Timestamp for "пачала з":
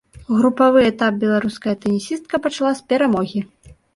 2.45-2.87